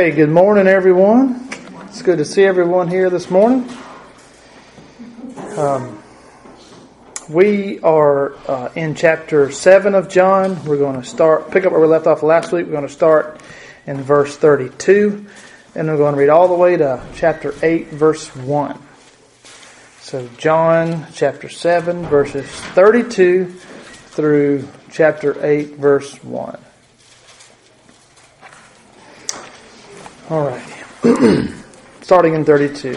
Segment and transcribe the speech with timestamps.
[0.00, 1.46] Okay, good morning, everyone.
[1.82, 3.68] It's good to see everyone here this morning.
[5.58, 6.02] Um,
[7.28, 10.64] we are uh, in chapter 7 of John.
[10.64, 12.64] We're going to start, pick up where we left off last week.
[12.64, 13.42] We're going to start
[13.86, 15.26] in verse 32,
[15.74, 18.80] and we're going to read all the way to chapter 8, verse 1.
[20.00, 26.58] So, John chapter 7, verses 32 through chapter 8, verse 1.
[30.30, 30.62] All right.
[32.02, 32.92] Starting in 32.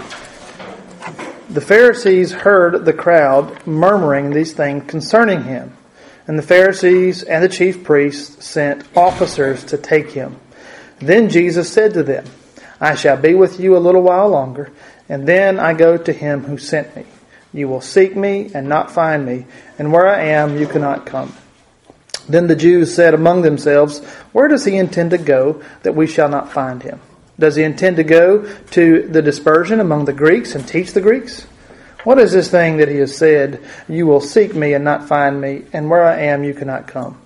[1.50, 5.76] The Pharisees heard the crowd murmuring these things concerning him.
[6.28, 10.40] And the Pharisees and the chief priests sent officers to take him.
[11.00, 12.24] Then Jesus said to them,
[12.80, 14.72] I shall be with you a little while longer,
[15.10, 17.06] and then I go to him who sent me.
[17.52, 19.48] You will seek me and not find me,
[19.80, 21.34] and where I am you cannot come.
[22.30, 26.30] Then the Jews said among themselves, Where does he intend to go that we shall
[26.30, 27.02] not find him?
[27.44, 31.42] Does he intend to go to the dispersion among the Greeks and teach the Greeks?
[32.06, 35.42] What is this thing that he has said, You will seek me and not find
[35.42, 37.20] me, and where I am you cannot come?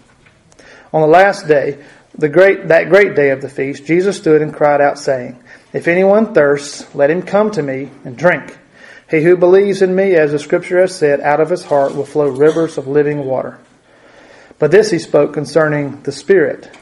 [0.91, 1.77] On the last day,
[2.17, 5.39] the great, that great day of the feast, Jesus stood and cried out, saying,
[5.71, 8.57] If anyone thirsts, let him come to me and drink.
[9.11, 12.05] He who believes in me, as the scripture has said, out of his heart will
[12.05, 13.59] flow rivers of living water.
[14.57, 16.75] But this he spoke concerning the Spirit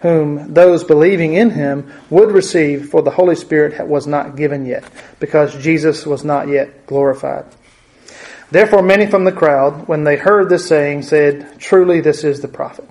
[0.00, 4.84] whom those believing in him would receive, for the Holy Spirit was not given yet,
[5.18, 7.44] because Jesus was not yet glorified.
[8.50, 12.48] Therefore, many from the crowd, when they heard this saying, said, Truly, this is the
[12.48, 12.88] prophet.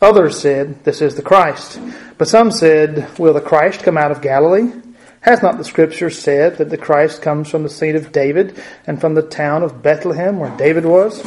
[0.00, 1.78] Others said, This is the Christ.
[2.16, 4.72] But some said, Will the Christ come out of Galilee?
[5.20, 9.00] Has not the Scripture said that the Christ comes from the seed of David and
[9.00, 11.22] from the town of Bethlehem where David was?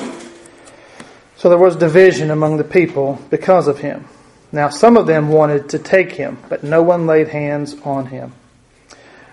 [1.36, 4.08] So there was division among the people because of him.
[4.52, 8.34] Now some of them wanted to take him, but no one laid hands on him.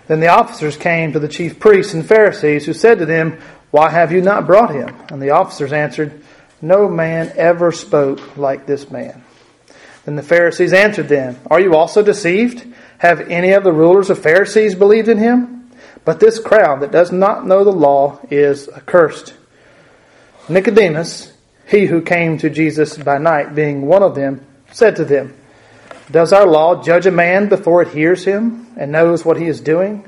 [0.06, 3.38] Then the officers came to the chief priests and Pharisees, who said to them,
[3.70, 4.94] Why have you not brought him?
[5.08, 6.22] And the officers answered,
[6.61, 9.24] No man ever spoke like this man.
[10.05, 12.66] Then the Pharisees answered them, Are you also deceived?
[12.98, 15.70] Have any of the rulers of Pharisees believed in him?
[16.05, 19.34] But this crowd that does not know the law is accursed.
[20.48, 21.33] Nicodemus,
[21.66, 24.44] he who came to Jesus by night, being one of them,
[24.74, 25.33] said to them,
[26.11, 29.61] Does our law judge a man before it hears him and knows what he is
[29.61, 30.05] doing?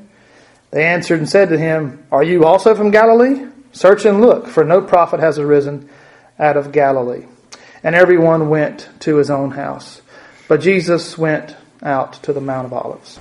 [0.73, 3.47] They answered and said to him, Are you also from Galilee?
[3.73, 5.89] Search and look, for no prophet has arisen
[6.39, 7.27] out of Galilee.
[7.85, 10.03] And everyone went to his own house.
[10.49, 13.21] But Jesus went out to the Mount of Olives.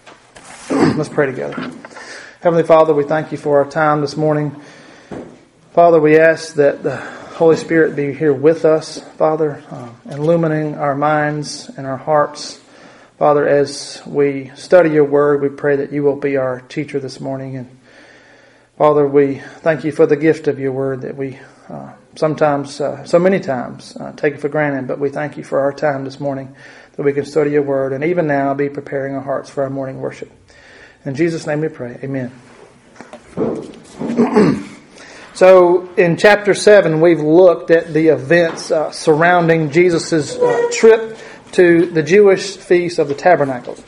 [0.70, 1.70] Let's pray together.
[2.40, 4.56] Heavenly Father, we thank you for our time this morning.
[5.72, 10.96] Father, we ask that the Holy Spirit be here with us, Father, uh, illuminating our
[10.96, 12.60] minds and our hearts.
[13.16, 17.20] Father, as we study your word, we pray that you will be our teacher this
[17.20, 17.56] morning.
[17.56, 17.78] And
[18.76, 21.38] Father, we thank you for the gift of your word that we
[21.68, 24.88] uh, sometimes, uh, so many times, uh, take it for granted.
[24.88, 26.56] But we thank you for our time this morning
[26.96, 29.70] that we can study your word and even now be preparing our hearts for our
[29.70, 30.32] morning worship.
[31.04, 32.00] In Jesus' name we pray.
[32.02, 32.32] Amen.
[35.38, 41.16] So, in chapter 7, we've looked at the events uh, surrounding Jesus' uh, trip
[41.52, 43.78] to the Jewish Feast of the Tabernacles.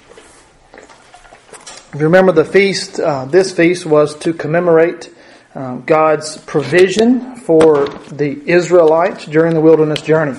[0.73, 5.13] If you remember the feast, uh, this feast was to commemorate
[5.57, 10.39] um, God's provision for the Israelites during the wilderness journey.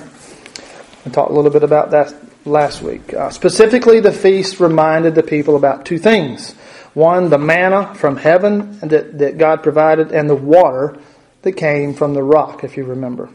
[1.04, 2.14] We talked a little bit about that
[2.46, 3.12] last week.
[3.12, 6.54] Uh, specifically, the feast reminded the people about two things.
[6.94, 10.98] One, the manna from heaven that, that God provided, and the water
[11.42, 13.30] that came from the rock, if you remember.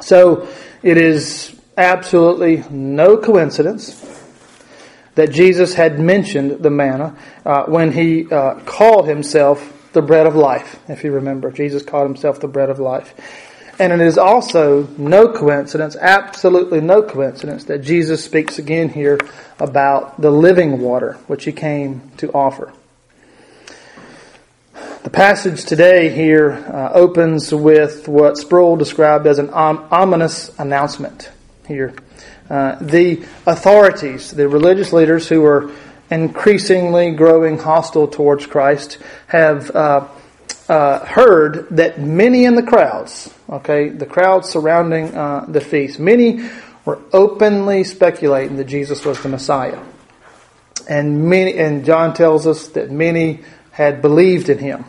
[0.00, 0.48] So
[0.82, 4.08] it is absolutely no coincidence
[5.14, 10.34] that Jesus had mentioned the manna uh, when he uh, called himself the bread of
[10.34, 11.50] life, if you remember.
[11.50, 13.14] Jesus called himself the bread of life.
[13.78, 19.18] And it is also no coincidence, absolutely no coincidence, that Jesus speaks again here
[19.58, 22.72] about the living water which he came to offer.
[25.02, 31.30] The passage today here uh, opens with what Sproul described as an om- ominous announcement
[31.66, 31.94] here.
[32.48, 35.72] Uh, the authorities, the religious leaders who are
[36.10, 40.06] increasingly growing hostile towards Christ, have uh,
[40.72, 46.48] uh heard that many in the crowds, okay, the crowds surrounding uh, the feast, many
[46.86, 49.80] were openly speculating that Jesus was the Messiah.
[50.88, 53.40] And many, and John tells us that many
[53.70, 54.84] had believed in him.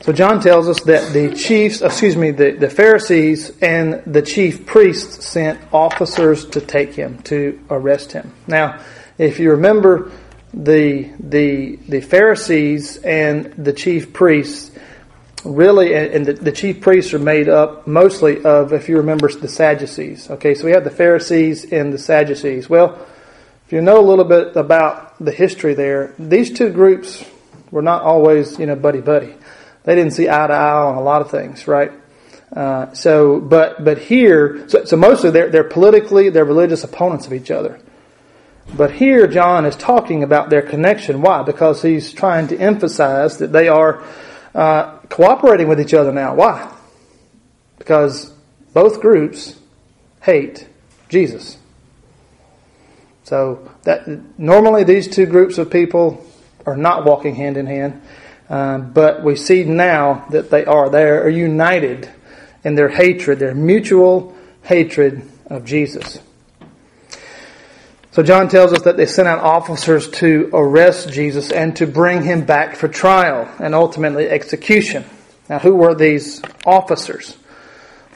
[0.00, 4.64] So John tells us that the chiefs, excuse me, the, the Pharisees and the chief
[4.64, 8.32] priests sent officers to take him, to arrest him.
[8.46, 8.78] Now,
[9.18, 10.10] If you remember,
[10.56, 14.72] the the the Pharisees and the chief priests
[15.46, 19.48] really, and the, the, chief priests are made up mostly of, if you remember, the
[19.48, 20.30] Sadducees.
[20.30, 22.68] Okay, so we have the Pharisees and the Sadducees.
[22.68, 22.98] Well,
[23.64, 27.24] if you know a little bit about the history there, these two groups
[27.70, 29.34] were not always, you know, buddy buddy.
[29.84, 31.92] They didn't see eye to eye on a lot of things, right?
[32.54, 37.32] Uh, so, but but here, so, so mostly they're they're politically they're religious opponents of
[37.32, 37.80] each other.
[38.74, 41.22] But here, John is talking about their connection.
[41.22, 41.42] Why?
[41.42, 44.02] Because he's trying to emphasize that they are
[44.54, 46.34] uh, cooperating with each other now.
[46.34, 46.72] Why?
[47.78, 48.32] Because
[48.74, 49.58] both groups
[50.22, 50.68] hate
[51.08, 51.58] Jesus.
[53.24, 54.06] So that
[54.38, 56.24] normally these two groups of people
[56.64, 58.02] are not walking hand in hand,
[58.48, 60.90] um, but we see now that they are.
[60.90, 62.08] They are united
[62.64, 66.20] in their hatred, their mutual hatred of Jesus.
[68.16, 72.22] So John tells us that they sent out officers to arrest Jesus and to bring
[72.22, 75.04] him back for trial and ultimately execution.
[75.50, 77.36] Now, who were these officers?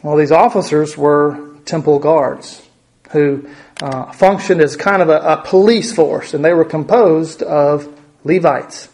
[0.03, 2.67] Well, these officers were temple guards
[3.11, 3.47] who
[3.83, 7.87] uh, functioned as kind of a, a, police force, and they were composed of
[8.25, 8.89] Levites.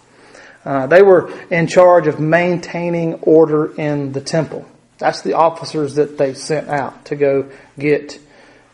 [0.64, 4.66] Uh, they were in charge of maintaining order in the temple.
[4.98, 7.48] That's the officers that they sent out to go
[7.78, 8.18] get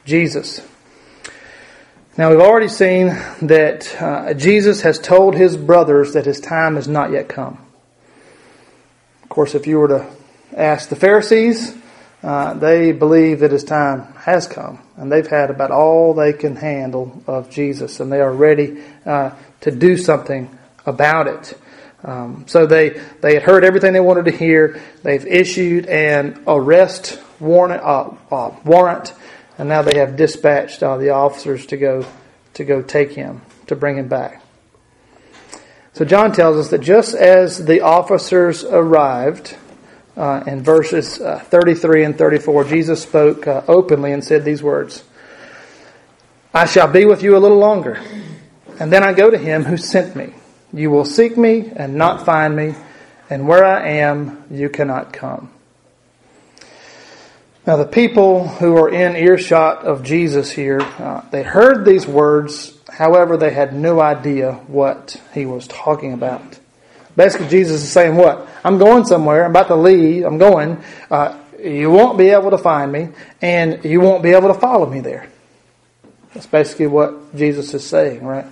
[0.07, 0.67] Jesus.
[2.15, 3.07] Now, we've already seen
[3.41, 7.57] that uh, Jesus has told his brothers that his time has not yet come.
[9.23, 10.07] Of course, if you were to
[10.55, 11.75] ask the Pharisees,
[12.23, 16.55] uh, they believe that his time has come, and they've had about all they can
[16.55, 19.31] handle of Jesus, and they are ready uh,
[19.63, 20.51] to do something
[20.85, 21.59] about it.
[22.05, 24.83] Um, so they they had heard everything they wanted to hear.
[25.03, 29.15] They've issued an arrest warrant, uh, uh, warrant
[29.59, 32.07] and now they have dispatched uh, the officers to go
[32.55, 34.43] to go take him to bring him back.
[35.95, 39.57] So John tells us that just as the officers arrived
[40.17, 45.05] uh, in verses uh, 33 and 34, Jesus spoke uh, openly and said these words
[46.55, 48.01] I shall be with you a little longer,
[48.79, 50.35] and then I go to him who sent me.
[50.73, 52.75] You will seek me and not find me,
[53.31, 55.52] and where I am, you cannot come.
[57.65, 62.77] Now, the people who are in earshot of Jesus here, uh, they heard these words,
[62.89, 66.59] however, they had no idea what he was talking about.
[67.17, 68.49] Basically, Jesus is saying, What?
[68.65, 70.83] I'm going somewhere, I'm about to leave, I'm going.
[71.09, 73.11] Uh, you won't be able to find me,
[73.41, 75.29] and you won't be able to follow me there.
[76.35, 78.47] That's basically what Jesus is saying, right?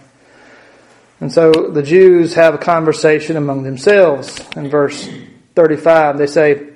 [1.19, 4.41] And so the Jews have a conversation among themselves.
[4.55, 5.09] In verse
[5.57, 6.70] 35, they say,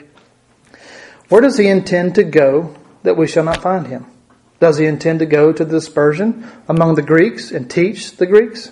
[1.34, 4.06] where does he intend to go that we shall not find him?
[4.60, 8.70] Does he intend to go to the dispersion among the Greeks and teach the Greeks?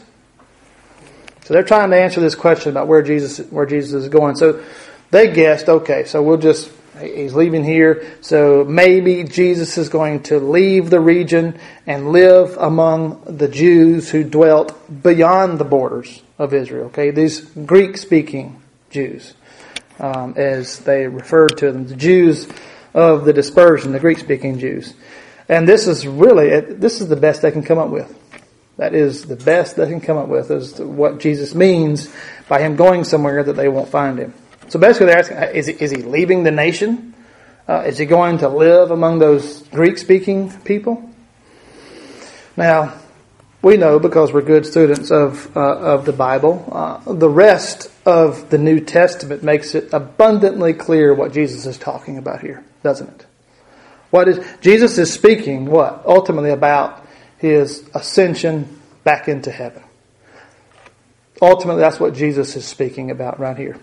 [1.43, 4.37] So they're trying to answer this question about where Jesus where Jesus is going.
[4.37, 4.63] So
[5.11, 6.71] they guessed, okay, so we'll just
[7.01, 13.25] he's leaving here, so maybe Jesus is going to leave the region and live among
[13.25, 16.87] the Jews who dwelt beyond the borders of Israel.
[16.87, 19.35] Okay, these Greek speaking Jews
[19.99, 22.49] um, as they referred to them, the Jews
[22.95, 24.95] of the dispersion, the Greek speaking Jews.
[25.49, 28.19] And this is really, this is the best they can come up with.
[28.79, 32.13] That is the best they can come up with is what Jesus means
[32.49, 34.35] by him going somewhere that they won't find him.
[34.69, 37.15] So basically they're asking, is he, is he leaving the nation?
[37.69, 41.11] Uh, is he going to live among those Greek speaking people?
[42.57, 42.95] Now,
[43.63, 48.51] we know because we're good students of, uh, of the Bible, uh, the rest of
[48.51, 53.27] the New Testament makes it abundantly clear what Jesus is talking about here, doesn't it?
[54.11, 57.03] What is Jesus is speaking what ultimately about
[57.43, 59.83] his ascension back into heaven.
[61.43, 63.77] Ultimately, that's what Jesus is speaking about right here.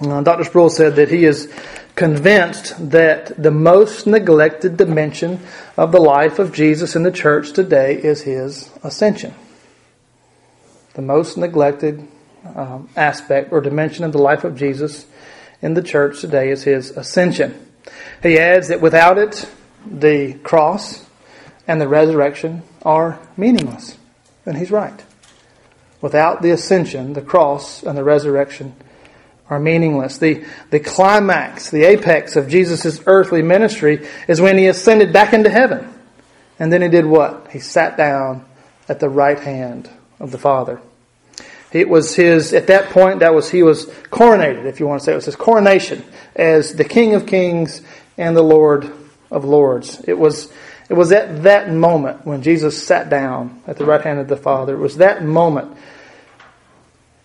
[0.00, 0.44] Uh, Dr.
[0.44, 1.52] Sproul said that he is
[1.96, 5.40] convinced that the most neglected dimension
[5.78, 9.34] of the life of Jesus in the church today is his ascension.
[10.92, 12.06] The most neglected
[12.54, 15.06] um, aspect or dimension of the life of Jesus
[15.62, 17.66] in the church today is his ascension.
[18.22, 19.50] He adds that without it,
[19.86, 21.06] the cross
[21.66, 23.96] and the resurrection are meaningless.
[24.44, 25.02] And he's right.
[26.02, 28.74] Without the ascension, the cross and the resurrection
[29.48, 30.18] are meaningless.
[30.18, 35.50] The, the climax, the apex of Jesus' earthly ministry is when he ascended back into
[35.50, 35.92] heaven.
[36.58, 37.48] And then he did what?
[37.50, 38.44] He sat down
[38.88, 40.80] at the right hand of the Father.
[41.72, 45.04] It was his, at that point, that was, he was coronated, if you want to
[45.04, 45.12] say.
[45.12, 47.82] It was his coronation as the King of Kings
[48.16, 48.90] and the Lord
[49.30, 50.02] of Lords.
[50.06, 50.50] It was
[50.88, 54.36] It was at that moment when Jesus sat down at the right hand of the
[54.36, 54.74] Father.
[54.74, 55.76] It was that moment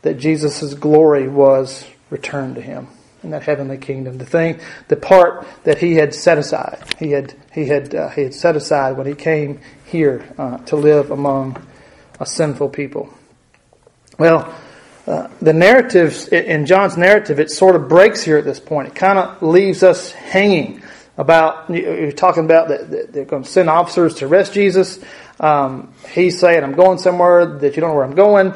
[0.01, 2.87] that Jesus' glory was returned to him
[3.23, 4.19] in that heavenly kingdom.
[4.19, 8.21] The thing, the part that he had set aside, he had he had uh, he
[8.21, 11.65] had set aside when he came here uh, to live among
[12.19, 13.11] a sinful people.
[14.19, 14.53] Well,
[15.07, 18.89] uh, the narrative in John's narrative, it sort of breaks here at this point.
[18.89, 20.83] It kind of leaves us hanging
[21.17, 21.69] about.
[21.69, 24.99] You're talking about that they're going to send officers to arrest Jesus.
[25.39, 28.53] Um, he's saying, "I'm going somewhere that you don't know where I'm going."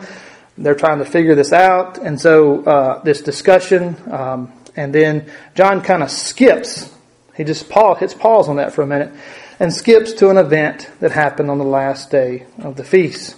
[0.58, 5.82] They're trying to figure this out, and so uh, this discussion, um, and then John
[5.82, 6.90] kind of skips.
[7.36, 9.12] He just pause, hits pause on that for a minute,
[9.60, 13.36] and skips to an event that happened on the last day of the feast.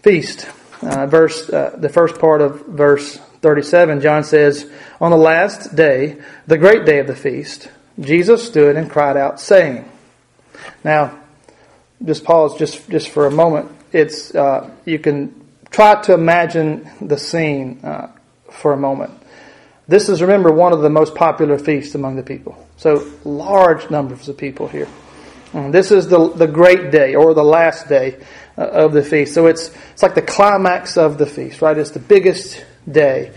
[0.00, 0.48] Feast,
[0.80, 4.00] uh, verse uh, the first part of verse thirty-seven.
[4.00, 4.70] John says,
[5.02, 7.68] "On the last day, the great day of the feast,
[8.00, 9.84] Jesus stood and cried out, saying."
[10.82, 11.20] Now,
[12.02, 13.70] just pause just just for a moment.
[13.92, 15.41] It's uh, you can
[15.72, 18.08] try to imagine the scene uh,
[18.50, 19.18] for a moment.
[19.88, 22.66] This is, remember, one of the most popular feasts among the people.
[22.76, 24.88] So, large numbers of people here.
[25.52, 28.18] And this is the, the great day or the last day
[28.56, 29.34] uh, of the feast.
[29.34, 31.76] So, it's, it's like the climax of the feast, right?
[31.76, 33.32] It's the biggest day.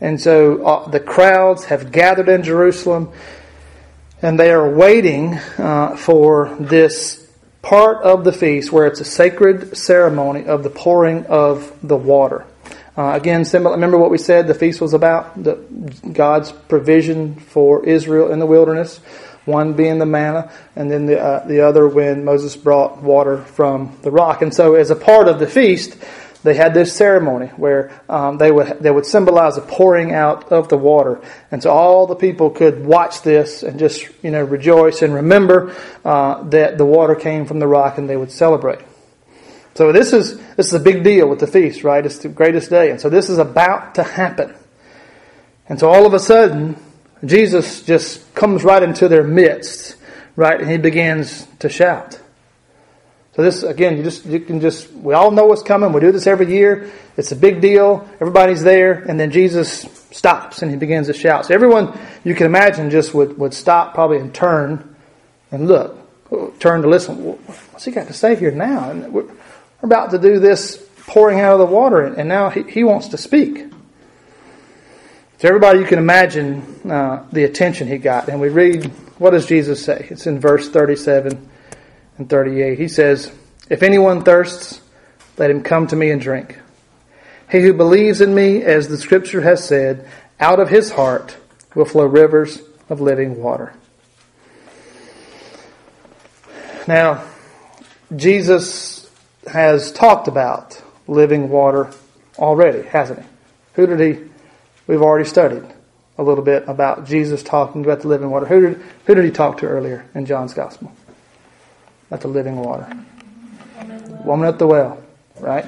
[0.00, 3.12] And so, uh, the crowds have gathered in Jerusalem
[4.22, 7.29] and they are waiting uh, for this
[7.62, 12.46] part of the feast where it's a sacred ceremony of the pouring of the water.
[12.96, 15.42] Uh, again, similar, remember what we said the feast was about?
[15.42, 15.54] The,
[16.12, 18.98] God's provision for Israel in the wilderness.
[19.46, 23.98] One being the manna, and then the, uh, the other when Moses brought water from
[24.02, 24.42] the rock.
[24.42, 25.96] And so, as a part of the feast,
[26.42, 30.68] they had this ceremony where um, they would they would symbolize the pouring out of
[30.68, 31.20] the water,
[31.50, 35.74] and so all the people could watch this and just you know rejoice and remember
[36.04, 38.80] uh, that the water came from the rock, and they would celebrate.
[39.74, 42.04] So this is this is a big deal with the feast, right?
[42.04, 44.54] It's the greatest day, and so this is about to happen,
[45.68, 46.76] and so all of a sudden
[47.24, 49.96] Jesus just comes right into their midst,
[50.36, 52.18] right, and he begins to shout.
[53.36, 55.92] So this again, you just you can just we all know what's coming.
[55.92, 56.90] We do this every year.
[57.16, 58.08] It's a big deal.
[58.14, 61.46] Everybody's there, and then Jesus stops and he begins to shout.
[61.46, 64.96] So everyone you can imagine just would, would stop probably and turn
[65.52, 65.96] and look,
[66.58, 67.16] turn to listen.
[67.16, 68.90] What's he got to say here now?
[68.90, 69.30] And we're,
[69.82, 73.16] about to do this pouring out of the water, and now he, he wants to
[73.16, 73.64] speak.
[75.38, 78.28] So everybody, you can imagine uh, the attention he got.
[78.28, 78.84] And we read,
[79.16, 80.06] what does Jesus say?
[80.10, 81.49] It's in verse 37
[82.20, 82.78] and 38.
[82.78, 83.32] He says,
[83.68, 84.80] If anyone thirsts,
[85.38, 86.58] let him come to me and drink.
[87.50, 90.06] He who believes in me, as the scripture has said,
[90.38, 91.36] out of his heart
[91.74, 93.72] will flow rivers of living water.
[96.86, 97.24] Now,
[98.14, 99.10] Jesus
[99.46, 101.90] has talked about living water
[102.38, 103.26] already, hasn't he?
[103.74, 104.24] Who did he?
[104.86, 105.64] We've already studied
[106.18, 108.44] a little bit about Jesus talking about the living water.
[108.44, 110.92] Who did, who did he talk to earlier in John's Gospel?
[112.10, 112.86] At the living water.
[114.24, 115.02] Woman at the well,
[115.38, 115.66] right?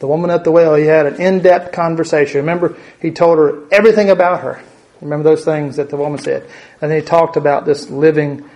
[0.00, 2.38] The woman at the well, he had an in depth conversation.
[2.40, 4.60] Remember, he told her everything about her.
[5.00, 6.48] Remember those things that the woman said.
[6.80, 8.48] And then he talked about this living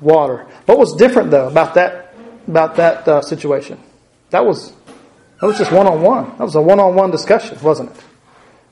[0.00, 0.46] water.
[0.66, 2.14] What was different, though, about that,
[2.46, 3.78] about that uh, situation?
[4.30, 4.72] That was,
[5.40, 6.30] that was just one on one.
[6.30, 8.04] That was a one on one discussion, wasn't it?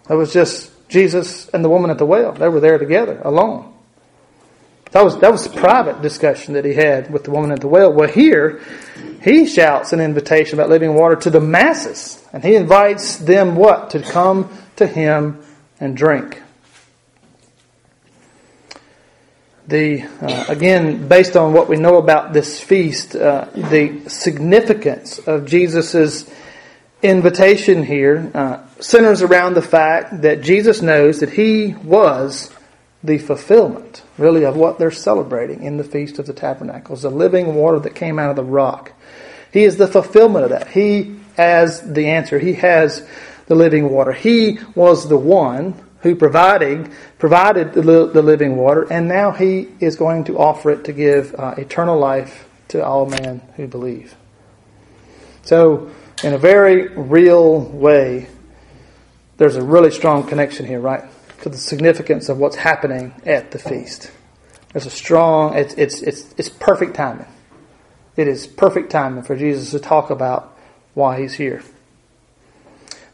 [0.08, 2.32] That was just Jesus and the woman at the well.
[2.32, 3.73] They were there together, alone.
[4.94, 7.66] That was, that was a private discussion that he had with the woman at the
[7.66, 7.92] well.
[7.92, 8.62] Well, here,
[9.22, 12.24] he shouts an invitation about living water to the masses.
[12.32, 13.90] And he invites them what?
[13.90, 15.44] To come to him
[15.80, 16.40] and drink.
[19.66, 25.44] The, uh, again, based on what we know about this feast, uh, the significance of
[25.44, 26.30] Jesus'
[27.02, 32.54] invitation here uh, centers around the fact that Jesus knows that he was
[33.04, 37.54] the fulfillment, really, of what they're celebrating in the Feast of the Tabernacles, the living
[37.54, 38.92] water that came out of the rock.
[39.52, 40.68] He is the fulfillment of that.
[40.68, 42.38] He has the answer.
[42.38, 43.06] He has
[43.46, 44.12] the living water.
[44.12, 49.96] He was the one who provided provided the, the living water, and now he is
[49.96, 54.14] going to offer it to give uh, eternal life to all men who believe.
[55.42, 55.90] So,
[56.22, 58.28] in a very real way,
[59.36, 61.04] there's a really strong connection here, right?
[61.44, 64.10] To the significance of what's happening at the feast.
[64.72, 67.26] There's a strong, it's, it's, it's, it's perfect timing.
[68.16, 70.56] It is perfect timing for Jesus to talk about
[70.94, 71.62] why he's here.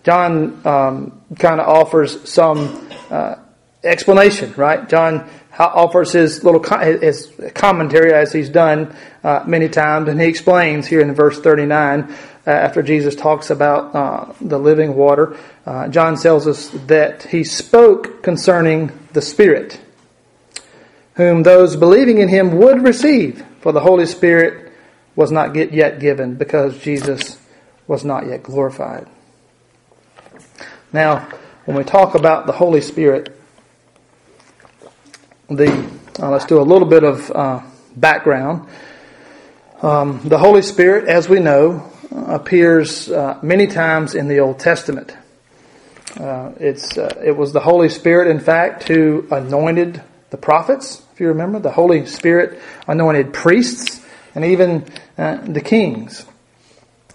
[0.05, 3.35] John um, kind of offers some uh,
[3.83, 4.89] explanation, right?
[4.89, 8.95] John offers his little his commentary as he's done
[9.25, 13.95] uh, many times, and he explains here in verse 39 uh, after Jesus talks about
[13.95, 15.37] uh, the living water.
[15.66, 19.80] Uh, John tells us that he spoke concerning the Spirit,
[21.14, 24.73] whom those believing in him would receive, for the Holy Spirit
[25.16, 27.38] was not yet given because Jesus
[27.87, 29.07] was not yet glorified.
[30.92, 31.28] Now,
[31.64, 33.37] when we talk about the Holy Spirit,
[35.49, 35.71] the
[36.19, 37.62] uh, let's do a little bit of uh,
[37.97, 38.69] background.
[39.83, 45.17] Um, the Holy Spirit, as we know, appears uh, many times in the Old Testament.
[46.19, 51.02] Uh, it's uh, it was the Holy Spirit, in fact, who anointed the prophets.
[51.12, 54.85] If you remember, the Holy Spirit anointed priests and even
[55.17, 56.26] uh, the kings.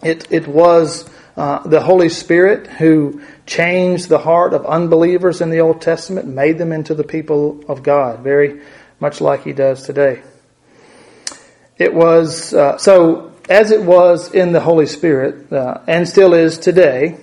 [0.02, 5.82] It it was the Holy Spirit who changed the heart of unbelievers in the Old
[5.82, 8.62] Testament, made them into the people of God, very
[9.00, 10.22] much like He does today.
[11.78, 16.58] It was, uh, so as it was in the Holy Spirit, uh, and still is
[16.58, 17.18] today,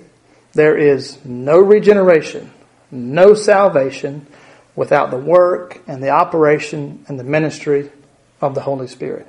[0.53, 2.51] there is no regeneration,
[2.91, 4.25] no salvation
[4.75, 7.91] without the work and the operation and the ministry
[8.41, 9.27] of the Holy Spirit.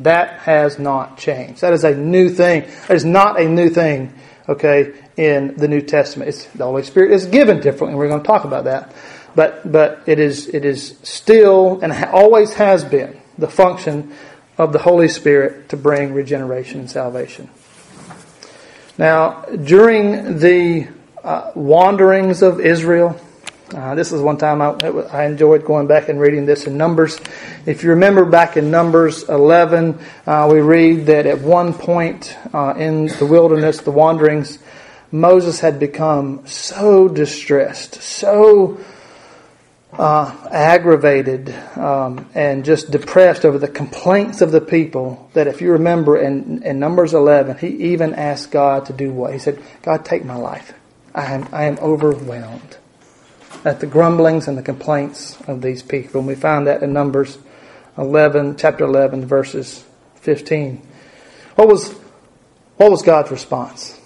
[0.00, 1.60] That has not changed.
[1.60, 2.62] That is a new thing.
[2.88, 4.12] That is not a new thing
[4.48, 6.28] okay, in the New Testament.
[6.28, 7.96] It's, the Holy Spirit is given differently.
[7.96, 8.94] We're going to talk about that.
[9.34, 14.12] But, but it is, it is still and always has been the function
[14.58, 17.48] of the Holy Spirit to bring regeneration and salvation.
[18.98, 20.88] Now, during the
[21.24, 23.18] uh, wanderings of Israel,
[23.74, 27.18] uh, this is one time I, I, enjoyed going back and reading this in Numbers.
[27.64, 32.74] If you remember back in Numbers 11, uh, we read that at one point uh,
[32.76, 34.58] in the wilderness, the wanderings,
[35.10, 38.78] Moses had become so distressed, so
[39.92, 45.72] uh, aggravated, um, and just depressed over the complaints of the people that if you
[45.72, 49.32] remember in, in Numbers 11, he even asked God to do what?
[49.32, 50.72] He said, God, take my life.
[51.14, 52.78] I am, I am overwhelmed
[53.64, 56.20] at the grumblings and the complaints of these people.
[56.20, 57.38] And we find that in Numbers
[57.98, 59.84] 11, chapter 11, verses
[60.16, 60.80] 15.
[61.56, 61.92] What was,
[62.76, 64.00] what was God's response?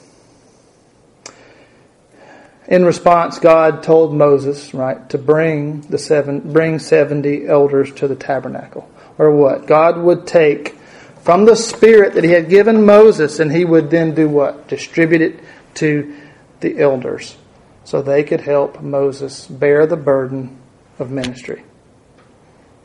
[2.68, 8.16] In response, God told Moses, right, to bring the seven, bring 70 elders to the
[8.16, 8.90] tabernacle.
[9.18, 9.66] Or what?
[9.66, 10.76] God would take
[11.22, 14.68] from the Spirit that He had given Moses and He would then do what?
[14.68, 15.40] Distribute it
[15.74, 16.16] to
[16.60, 17.36] the elders
[17.84, 20.58] so they could help Moses bear the burden
[20.98, 21.62] of ministry.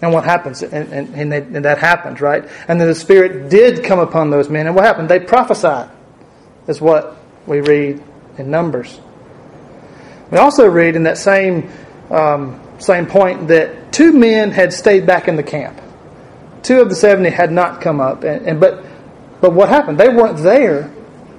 [0.02, 0.62] And what happens?
[0.62, 2.48] And, and, and, they, and, that happens, right?
[2.67, 4.67] And then the Spirit did come upon those men.
[4.67, 5.10] And what happened?
[5.10, 5.89] They prophesied,
[6.67, 7.17] is what
[7.48, 8.04] we read
[8.38, 9.00] in Numbers.
[10.32, 11.70] We also read in that same,
[12.10, 15.80] um, same point that two men had stayed back in the camp.
[16.63, 18.24] Two of the 70 had not come up.
[18.24, 18.86] And, and but,
[19.41, 20.00] but what happened?
[20.00, 20.91] They weren't there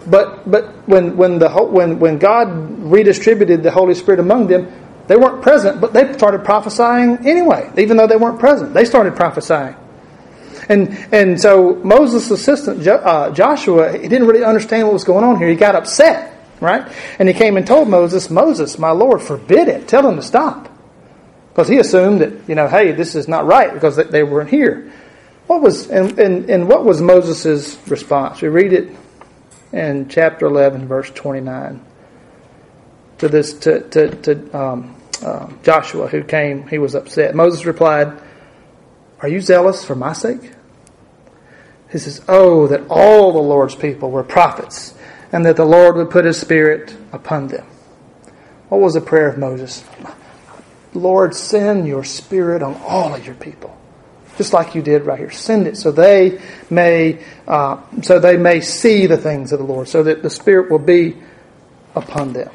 [0.06, 2.48] but but when when the when when God
[2.82, 4.72] redistributed the Holy Spirit among them,
[5.06, 8.74] they weren't present, but they started prophesying anyway, even though they weren't present.
[8.74, 9.76] They started prophesying.
[10.68, 15.38] And and so Moses' assistant uh, Joshua, he didn't really understand what was going on
[15.38, 15.48] here.
[15.48, 16.90] He got upset, right?
[17.18, 19.88] And he came and told Moses, Moses, my Lord, forbid it.
[19.88, 20.68] Tell him to stop,
[21.48, 24.92] because he assumed that you know, hey, this is not right because they weren't here.
[25.46, 28.40] What was and and, and what was Moses' response?
[28.40, 28.96] We read it
[29.72, 31.84] in chapter 11, verse 29.
[33.18, 37.34] To this, to, to, to um, uh, Joshua, who came, he was upset.
[37.34, 38.20] Moses replied,
[39.20, 40.52] Are you zealous for my sake?
[41.90, 44.94] He says, Oh, that all the Lord's people were prophets,
[45.32, 47.66] and that the Lord would put his spirit upon them.
[48.68, 49.84] What was the prayer of Moses?
[50.94, 53.78] Lord, send your spirit on all of your people
[54.36, 55.30] just like you did right here.
[55.30, 56.40] Send it so they
[56.70, 60.70] may uh, so they may see the things of the Lord, so that the Spirit
[60.70, 61.16] will be
[61.94, 62.50] upon them.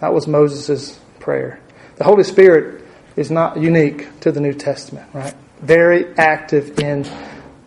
[0.00, 1.60] That was Moses' prayer.
[1.96, 2.84] The Holy Spirit
[3.16, 5.34] is not unique to the New Testament, right?
[5.60, 7.04] Very active in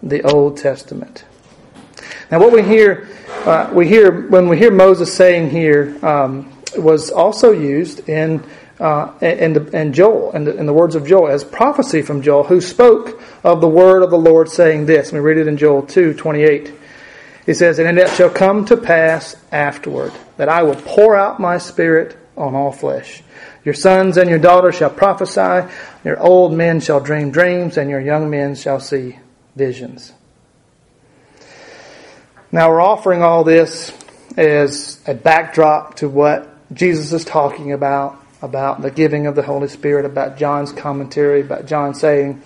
[0.02, 1.26] the Old Testament.
[2.32, 3.10] Now, what we hear,
[3.46, 8.42] uh, we hear when we hear Moses saying here, um, was also used in
[8.80, 9.12] uh,
[9.92, 13.68] Joel, and the, the words of Joel, as prophecy from Joel, who spoke of the
[13.68, 15.12] word of the Lord saying this.
[15.12, 16.74] we read it in Joel 2 28.
[17.46, 21.58] He says, And it shall come to pass afterward that I will pour out my
[21.58, 23.24] spirit on all flesh.
[23.66, 25.70] Your sons and your daughters shall prophesy,
[26.06, 29.20] your old men shall dream dreams, and your young men shall see
[29.56, 30.14] visions.
[32.52, 33.94] Now we're offering all this
[34.36, 39.68] as a backdrop to what Jesus is talking about about the giving of the Holy
[39.68, 42.42] Spirit, about John's commentary, about John saying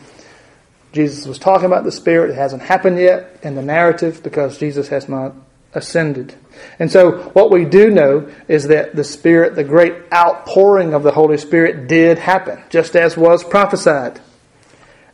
[0.91, 2.31] Jesus was talking about the Spirit.
[2.31, 5.33] It hasn't happened yet in the narrative because Jesus has not
[5.73, 6.35] ascended.
[6.79, 11.11] And so, what we do know is that the Spirit, the great outpouring of the
[11.11, 14.21] Holy Spirit, did happen, just as was prophesied.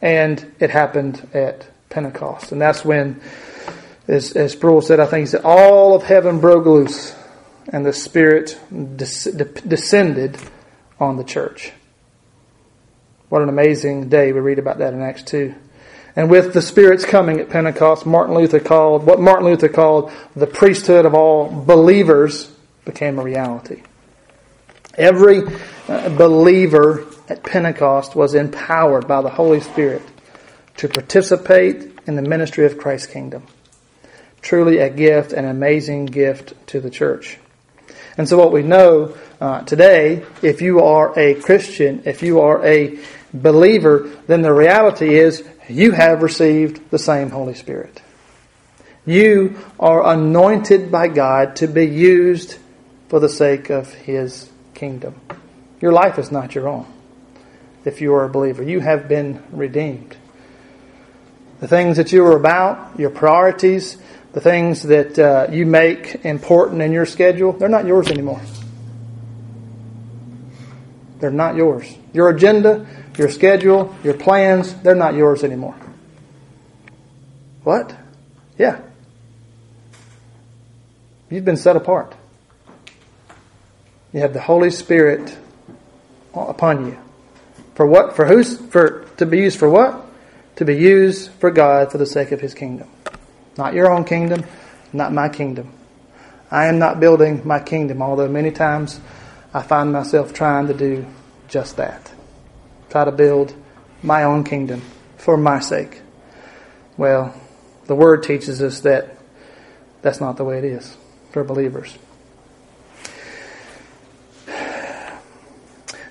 [0.02, 2.52] And it happened at Pentecost.
[2.52, 3.22] And that's when,
[4.12, 7.16] as, as Sproul said, I think he said, all of heaven broke loose
[7.70, 10.38] and the Spirit des- descended
[11.00, 11.72] on the church.
[13.30, 14.34] What an amazing day.
[14.34, 15.56] We read about that in Acts 2.
[16.18, 20.48] And with the Spirit's coming at Pentecost, Martin Luther called, what Martin Luther called the
[20.48, 22.52] priesthood of all believers
[22.84, 23.84] became a reality.
[24.96, 25.44] Every
[25.88, 30.02] uh, believer at Pentecost was empowered by the Holy Spirit
[30.78, 33.48] to participate in the ministry of Christ's kingdom.
[34.42, 37.38] Truly a gift, an amazing gift to the church.
[38.18, 42.64] And so what we know uh, today, if you are a Christian, if you are
[42.66, 43.00] a
[43.34, 48.02] believer, then the reality is you have received the same Holy Spirit.
[49.06, 52.58] You are anointed by God to be used
[53.08, 55.20] for the sake of His kingdom.
[55.80, 56.86] Your life is not your own.
[57.84, 60.16] If you are a believer, you have been redeemed.
[61.60, 63.98] The things that you are about, your priorities,
[64.34, 68.42] the things that uh, you make important in your schedule, they're not yours anymore.
[71.20, 71.94] They're not yours.
[72.14, 75.76] Your agenda, your schedule, your plans, they're not yours anymore.
[77.64, 77.96] What?
[78.58, 78.80] Yeah.
[81.30, 82.16] You've been set apart.
[84.14, 85.38] You have the Holy Spirit
[86.34, 86.98] upon you.
[87.76, 88.16] For what?
[88.16, 90.06] For who's for to be used for what?
[90.58, 92.90] To be used for God for the sake of his kingdom.
[93.62, 94.44] Not your own kingdom,
[94.92, 95.72] not my kingdom.
[96.50, 99.00] I am not building my kingdom, although many times
[99.54, 101.06] I find myself trying to do
[101.48, 102.12] just that
[102.90, 103.54] try to build
[104.02, 104.82] my own kingdom
[105.18, 106.02] for my sake.
[106.98, 107.40] Well,
[107.86, 109.16] the Word teaches us that
[110.02, 110.98] that's not the way it is
[111.30, 111.96] for believers.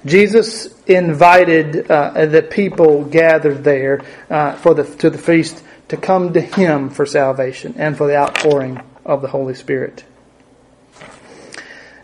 [0.06, 6.32] Jesus invited uh, the people gathered there uh, for the to the feast to come
[6.32, 10.04] to Him for salvation and for the outpouring of the Holy Spirit.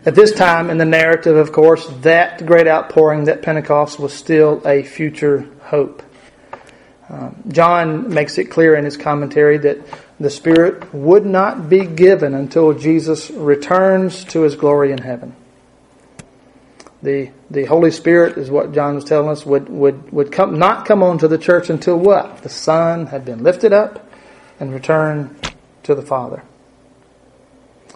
[0.05, 4.61] At this time in the narrative, of course, that great outpouring, that Pentecost, was still
[4.65, 6.03] a future hope.
[7.09, 9.79] Um, John makes it clear in his commentary that
[10.19, 15.35] the Spirit would not be given until Jesus returns to his glory in heaven.
[17.03, 20.85] The, the Holy Spirit is what John was telling us would, would, would come, not
[20.85, 22.41] come onto the church until what?
[22.41, 24.11] The Son had been lifted up
[24.59, 26.43] and returned to the Father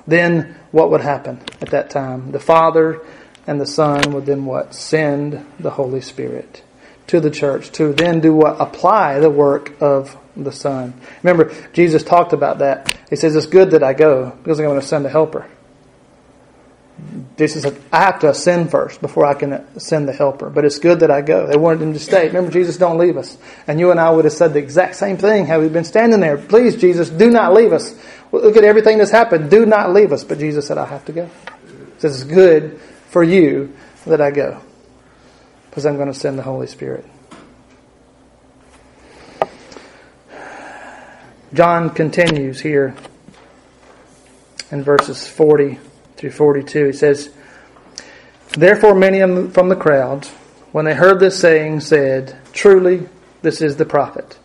[0.08, 2.32] then what would happen at that time?
[2.32, 3.02] The Father
[3.48, 4.74] and the Son would then what?
[4.74, 6.64] Send the Holy Spirit
[7.08, 8.60] to the church to then do what?
[8.60, 10.94] Apply the work of the Son.
[11.24, 12.98] Remember, Jesus talked about that.
[13.10, 15.48] He says, It's good that I go because I'm going to send a helper.
[17.38, 20.50] Jesus said, I have to ascend first before I can send the helper.
[20.50, 21.48] But it's good that I go.
[21.48, 22.28] They wanted him to stay.
[22.28, 23.38] Remember, Jesus, don't leave us.
[23.68, 26.20] And you and I would have said the exact same thing had we been standing
[26.20, 26.38] there.
[26.38, 27.96] Please, Jesus, do not leave us.
[28.32, 29.50] Look at everything that's happened.
[29.50, 30.24] Do not leave us.
[30.24, 31.26] But Jesus said, I have to go.
[31.26, 34.62] He says, It's good for you that I go.
[35.70, 37.06] Because I'm going to send the Holy Spirit.
[41.54, 42.96] John continues here
[44.72, 45.80] in verses 40
[46.22, 46.86] through 42.
[46.86, 47.32] He says,
[48.52, 50.28] Therefore, many from the crowd,
[50.72, 53.10] when they heard this saying, said, Truly,
[53.42, 54.38] this is the prophet.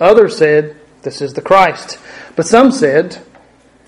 [0.00, 1.98] Others said, This is the Christ.
[2.34, 3.18] But some said,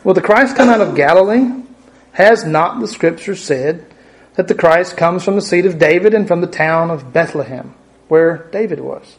[0.04, 1.64] Will the Christ come out of Galilee?
[2.12, 3.86] Has not the Scripture said
[4.34, 7.74] that the Christ comes from the seed of David and from the town of Bethlehem,
[8.08, 9.16] where David was?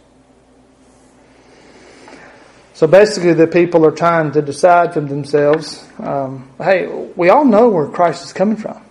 [2.73, 7.69] So basically, the people are trying to decide for themselves um, hey, we all know
[7.69, 8.81] where Christ is coming from.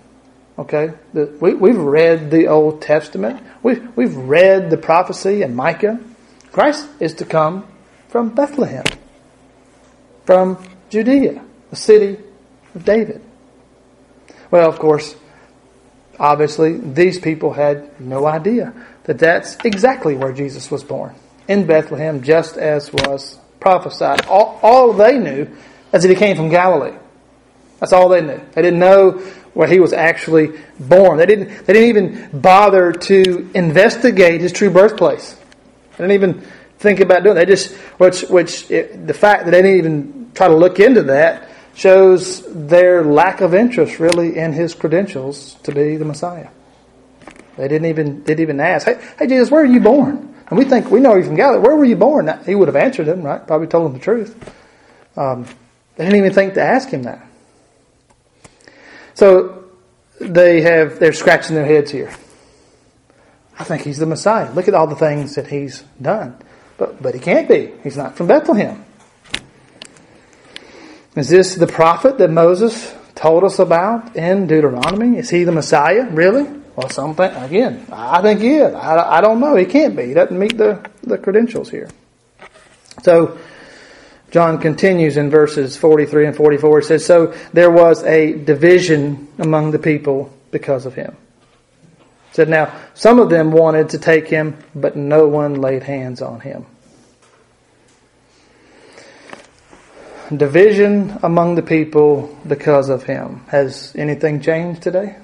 [0.59, 0.93] Okay?
[1.13, 5.99] The, we, we've read the Old Testament, we've, we've read the prophecy in Micah.
[6.53, 7.67] Christ is to come
[8.09, 8.85] from Bethlehem,
[10.27, 12.19] from Judea the city
[12.75, 13.23] of David.
[14.51, 15.15] Well, of course,
[16.19, 21.15] obviously, these people had no idea that that's exactly where Jesus was born
[21.49, 24.27] in Bethlehem, just as was prophesied.
[24.27, 25.49] All, all they knew
[25.93, 26.97] is that he came from Galilee.
[27.79, 28.41] That's all they knew.
[28.53, 29.13] They didn't know
[29.55, 31.19] where he was actually born.
[31.19, 35.35] They didn't, they didn't even bother to investigate his true birthplace.
[35.97, 36.47] They didn't even
[36.79, 37.41] think about doing it.
[37.41, 41.03] They just, which, which, it, the fact that they didn't even try to look into
[41.05, 46.49] that shows their lack of interest really in his credentials to be the Messiah.
[47.57, 48.87] They didn't even didn't even ask.
[48.87, 50.30] Hey, hey Jesus, where are you born?
[50.51, 51.61] And we think we know he's from Galilee.
[51.61, 52.29] Where were you born?
[52.45, 53.45] He would have answered them, right?
[53.47, 54.37] Probably told them the truth.
[55.17, 55.45] Um,
[55.97, 57.25] they didn't even think to ask him that.
[59.15, 59.65] So
[60.21, 62.13] they have they're scratching their heads here.
[63.59, 64.53] I think he's the Messiah.
[64.53, 66.37] Look at all the things that he's done.
[66.79, 67.73] But but he can't be.
[67.83, 68.85] He's not from Bethlehem.
[71.15, 75.19] Is this the prophet that Moses told us about in Deuteronomy?
[75.19, 76.09] Is he the Messiah?
[76.11, 76.60] Really?
[76.77, 77.87] Well, something again.
[77.91, 78.75] I think he is.
[78.75, 79.57] I, I don't know.
[79.57, 80.07] He can't be.
[80.07, 81.89] He doesn't meet the, the credentials here.
[83.03, 83.39] So
[84.31, 86.79] John continues in verses 43 and 44.
[86.79, 91.17] It says, So there was a division among the people because of him.
[92.31, 96.23] It said, Now, some of them wanted to take him, but no one laid hands
[96.23, 96.67] on him.
[100.35, 103.41] Division among the people because of him.
[103.49, 105.17] Has anything changed today?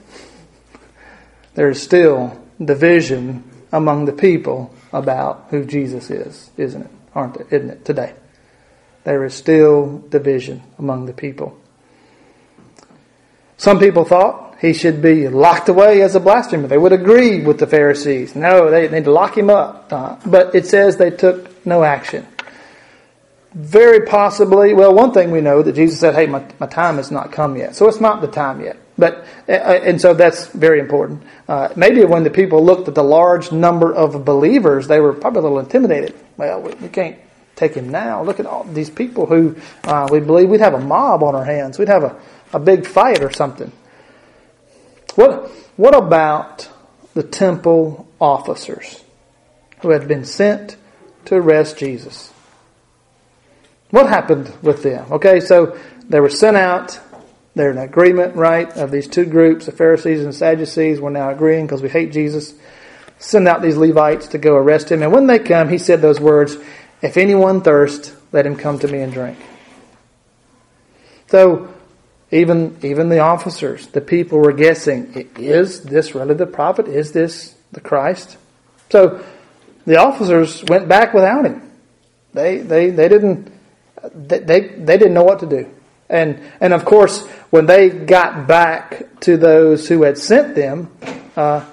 [1.57, 3.43] There's still division
[3.73, 6.91] among the people about who Jesus is, isn't it?
[7.15, 7.47] Aren't there?
[7.51, 8.15] Isn't it today?
[9.07, 11.57] there is still division among the people.
[13.57, 16.67] Some people thought he should be locked away as a blasphemer.
[16.67, 18.35] They would agree with the Pharisees.
[18.35, 19.93] No, they need to lock him up.
[19.93, 22.27] Uh, but it says they took no action.
[23.55, 27.13] Very possibly, well, one thing we know that Jesus said, hey, my, my time has
[27.13, 27.77] not come yet.
[27.77, 28.77] So it's not the time yet.
[28.99, 31.23] But, uh, uh, and so that's very important.
[31.49, 35.41] Uh, maybe when the people looked at the large number of believers, they were probably
[35.41, 36.15] a little intimidated.
[36.37, 37.19] Well, we, we can't
[37.57, 38.23] take him now.
[38.23, 41.45] Look at all these people who uh, we believe we'd have a mob on our
[41.45, 41.79] hands.
[41.79, 42.21] We'd have a,
[42.53, 43.71] a big fight or something.
[45.15, 46.69] What, what about
[47.15, 49.03] the temple officers
[49.81, 50.77] who had been sent
[51.27, 52.33] to arrest Jesus?
[53.91, 55.07] What happened with them?
[55.13, 55.79] Okay, so
[56.09, 57.01] they were sent out.
[57.57, 61.01] They're in agreement, right, of these two groups, the Pharisees and Sadducees.
[61.01, 62.53] We're now agreeing because we hate Jesus.
[63.19, 65.03] Send out these Levites to go arrest him.
[65.03, 66.59] And when they come, he said those words,
[67.01, 69.39] if anyone thirst, let him come to me and drink.
[71.29, 71.73] So,
[72.31, 76.89] even, even the officers, the people were guessing, is this really the prophet?
[76.89, 78.37] Is this the Christ?
[78.91, 79.25] So,
[79.87, 81.73] the officers went back without him.
[82.35, 83.51] They, they, they didn't,
[84.15, 85.71] they, they, didn't know what to do.
[86.09, 90.91] And, and of course, when they got back to those who had sent them,
[91.37, 91.65] uh,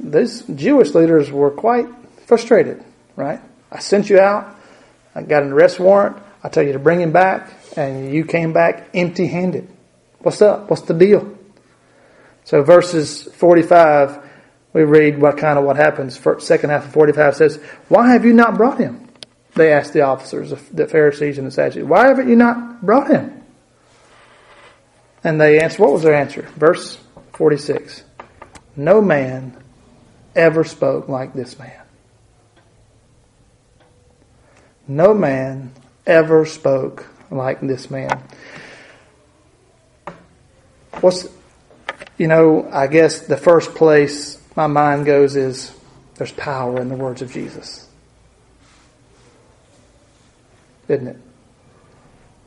[0.00, 1.86] these Jewish leaders were quite
[2.26, 2.82] frustrated,
[3.16, 3.40] right?
[3.70, 4.56] I sent you out.
[5.14, 6.16] I got an arrest warrant.
[6.42, 9.68] I tell you to bring him back, and you came back empty handed.
[10.20, 10.70] What's up?
[10.70, 11.36] What's the deal?
[12.44, 14.26] So verses 45,
[14.72, 16.16] we read what kind of what happens.
[16.16, 17.56] First, second half of 45 says,
[17.88, 19.08] Why have you not brought him?
[19.54, 23.10] They asked the officers, of the Pharisees and the Sadducees, Why haven't you not brought
[23.10, 23.37] him?
[25.28, 26.40] And they answered, What was their answer?
[26.56, 26.96] Verse
[27.34, 28.02] 46
[28.76, 29.62] No man
[30.34, 31.82] ever spoke like this man.
[34.86, 35.72] No man
[36.06, 38.22] ever spoke like this man.
[41.02, 41.28] What's,
[42.16, 45.74] you know, I guess the first place my mind goes is
[46.14, 47.86] there's power in the words of Jesus.
[50.88, 51.18] Isn't it?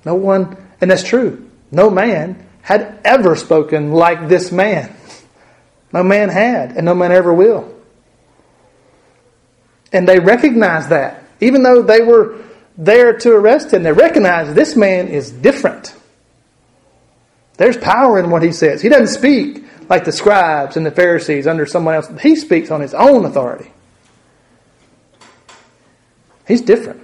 [0.03, 4.95] No one, and that's true, no man had ever spoken like this man.
[5.93, 7.73] No man had, and no man ever will.
[9.91, 11.23] And they recognize that.
[11.41, 12.37] Even though they were
[12.77, 15.93] there to arrest him, they recognized this man is different.
[17.57, 18.81] There's power in what he says.
[18.81, 22.07] He doesn't speak like the scribes and the Pharisees under someone else.
[22.21, 23.71] He speaks on his own authority.
[26.47, 27.01] He's different.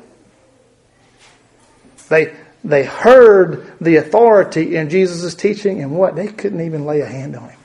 [2.09, 6.15] They, they heard the authority in Jesus' teaching, and what?
[6.15, 7.59] They couldn't even lay a hand on him.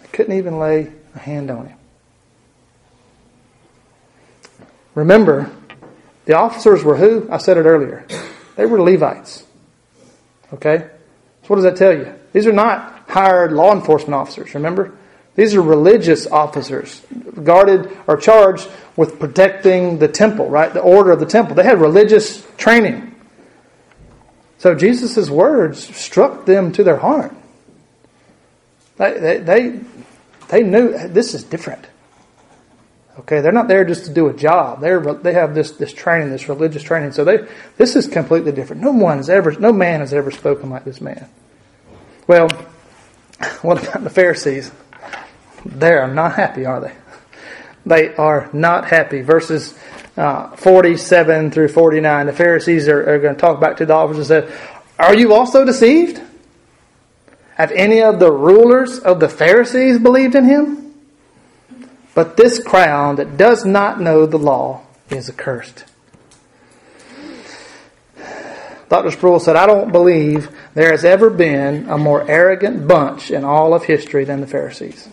[0.00, 1.78] They couldn't even lay a hand on him.
[4.94, 5.50] Remember,
[6.24, 7.28] the officers were who?
[7.30, 8.06] I said it earlier.
[8.56, 9.44] They were Levites.
[10.52, 10.88] Okay?
[11.42, 12.14] So what does that tell you?
[12.32, 14.96] These are not hired law enforcement officers, remember?
[15.36, 17.02] These are religious officers,
[17.42, 20.72] guarded or charged with protecting the temple, right?
[20.72, 21.56] The order of the temple.
[21.56, 23.14] They had religious training.
[24.58, 27.34] So Jesus' words struck them to their heart.
[28.96, 29.80] They, they, they,
[30.48, 31.86] they knew this is different.
[33.20, 34.80] Okay, they're not there just to do a job.
[34.80, 37.12] They're they have this this training, this religious training.
[37.12, 38.82] So they this is completely different.
[38.82, 41.28] No one has ever, no man has ever spoken like this man.
[42.26, 42.48] Well,
[43.62, 44.72] what about the Pharisees?
[45.64, 46.94] They are not happy, are they?
[47.86, 49.22] They are not happy.
[49.22, 49.78] Verses
[50.16, 54.30] uh, 47 through 49, the Pharisees are, are going to talk back to the officers
[54.30, 54.58] and say,
[54.98, 56.20] Are you also deceived?
[57.54, 60.94] have any of the rulers of the Pharisees believed in him?
[62.14, 65.84] But this crowd that does not know the law is accursed.
[68.88, 69.10] Dr.
[69.10, 73.74] Sproul said, I don't believe there has ever been a more arrogant bunch in all
[73.74, 75.08] of history than the Pharisees.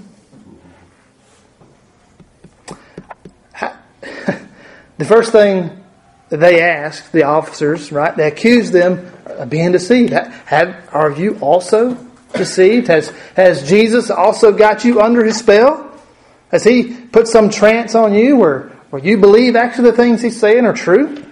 [5.02, 5.84] The first thing
[6.30, 8.16] they asked the officers, right?
[8.16, 10.14] They accused them of being deceived.
[10.14, 11.96] Have, are you also
[12.34, 12.88] deceived?
[12.88, 15.92] Has, has Jesus also got you under his spell?
[16.52, 20.40] Has he put some trance on you where, where you believe actually the things he's
[20.40, 21.26] saying are true?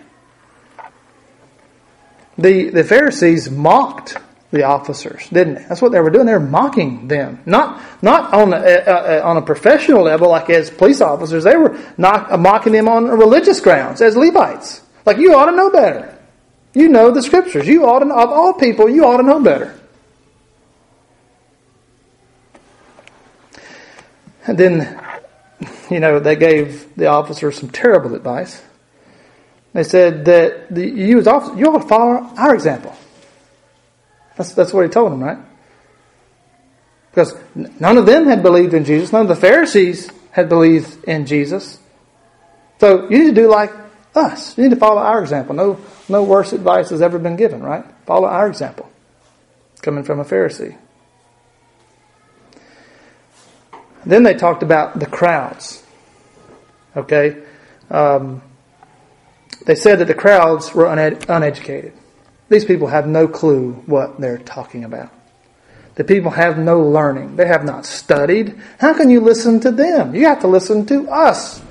[2.40, 4.18] The, the Pharisees mocked
[4.52, 5.64] the officers, didn't they?
[5.64, 6.26] That's what they were doing.
[6.26, 7.40] They were mocking them.
[7.46, 11.44] Not, not on, a, on a professional level, like as police officers.
[11.44, 14.82] They were not, uh, mocking them on religious grounds, as Levites.
[15.06, 16.18] Like, you ought to know better.
[16.74, 17.68] You know the scriptures.
[17.68, 19.80] You ought to, of all people, you ought to know better.
[24.48, 25.00] And then,
[25.92, 28.64] you know, they gave the officers some terrible advice.
[29.74, 32.96] They said that the, you as officers, you ought to follow our example.
[34.40, 35.38] That's, that's what he told them, right?
[37.12, 39.12] Because none of them had believed in Jesus.
[39.12, 41.78] None of the Pharisees had believed in Jesus.
[42.80, 43.74] So you need to do like
[44.16, 44.58] us.
[44.58, 45.56] You need to follow our example.
[45.56, 47.84] No, no worse advice has ever been given, right?
[48.06, 48.90] Follow our example.
[49.82, 50.78] Coming from a Pharisee.
[54.06, 55.84] Then they talked about the crowds.
[56.96, 57.44] Okay?
[57.92, 58.42] Um,
[59.66, 61.92] they said that the crowds were uned- uneducated.
[62.50, 65.12] These people have no clue what they're talking about.
[65.96, 67.36] The people have no learning.
[67.36, 68.60] They have not studied.
[68.80, 70.16] How can you listen to them?
[70.16, 71.62] You have to listen to us.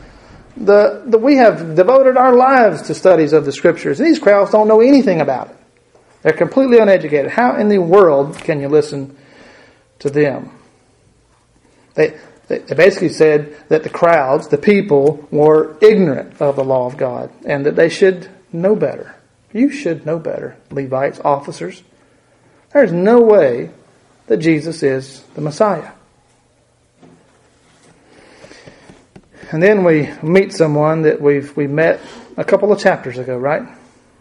[0.57, 3.99] The, the, we have devoted our lives to studies of the scriptures.
[3.99, 5.57] These crowds don't know anything about it.
[6.23, 7.31] They're completely uneducated.
[7.31, 9.17] How in the world can you listen
[10.01, 10.51] to them?
[11.95, 16.97] They, they basically said that the crowds, the people, were ignorant of the law of
[16.97, 19.15] God and that they should know better.
[19.53, 21.83] You should know better, Levites, officers.
[22.73, 23.71] There's no way
[24.27, 25.93] that Jesus is the Messiah.
[29.51, 32.01] And then we meet someone that we've we met
[32.37, 33.63] a couple of chapters ago, right?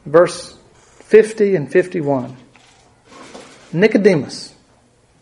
[0.06, 2.38] Verse 50 and 51.
[3.74, 4.54] Nicodemus.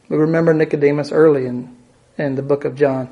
[0.08, 1.76] We remember Nicodemus early in,
[2.20, 3.10] in the book of John.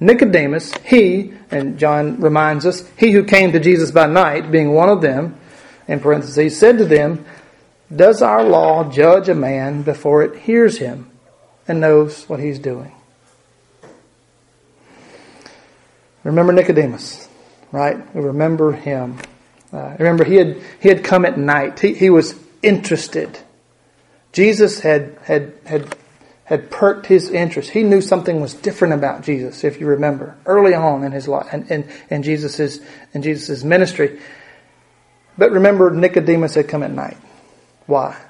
[0.00, 4.88] Nicodemus, he, and John reminds us, he who came to Jesus by night, being one
[4.88, 5.38] of them,
[5.88, 7.24] in parentheses, said to them,
[7.94, 11.10] Does our law judge a man before it hears him
[11.66, 12.92] and knows what he's doing?
[16.24, 17.28] Remember Nicodemus,
[17.72, 18.14] right?
[18.14, 19.18] We remember him.
[19.72, 21.80] Uh, remember, he had, he had come at night.
[21.80, 23.38] He, he was interested.
[24.32, 25.96] Jesus had, had, had,
[26.44, 27.70] had perked his interest.
[27.70, 31.48] He knew something was different about Jesus, if you remember, early on in his life
[31.52, 32.80] and in, in Jesus's,
[33.12, 34.20] in Jesus's ministry.
[35.36, 37.16] But remember, Nicodemus had come at night.
[37.86, 38.20] Why?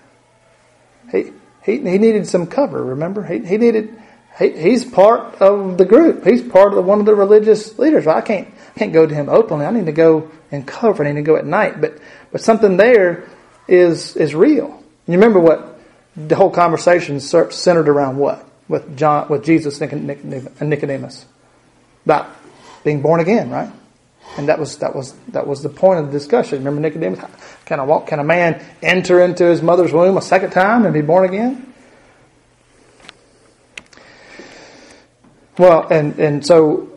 [1.11, 1.33] He,
[1.65, 3.25] he, he needed some cover, remember?
[3.25, 4.01] He, he needed,
[4.39, 6.25] he, he's part of the group.
[6.25, 8.07] He's part of one of the religious leaders.
[8.07, 9.67] I can't can't go to him openly.
[9.67, 11.05] I need to go in cover.
[11.05, 11.81] I need to go at night.
[11.81, 11.99] But
[12.31, 13.29] but something there
[13.69, 14.83] is is real.
[15.07, 15.81] You remember what
[16.17, 21.27] the whole conversation centered around what with John with Jesus and Nicodemus
[22.05, 22.29] about
[22.85, 23.71] being born again, right?
[24.39, 26.59] And that was that was that was the point of the discussion.
[26.59, 27.21] Remember Nicodemus?
[27.67, 31.03] Can a can a man enter into his mother's womb a second time and be
[31.03, 31.73] born again?
[35.59, 36.89] Well, and, and so